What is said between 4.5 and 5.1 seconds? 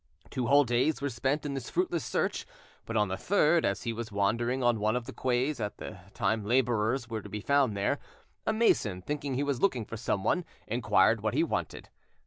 on one of